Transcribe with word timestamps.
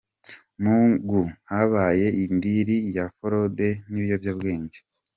Mugu 0.63 1.21
habaye 1.51 2.07
indiri 2.23 2.75
ya 2.95 3.05
forode 3.17 3.67
n’ibiyobyabwenge 3.89 4.77